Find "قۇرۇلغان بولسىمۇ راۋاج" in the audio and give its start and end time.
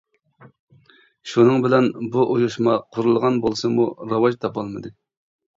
2.97-4.39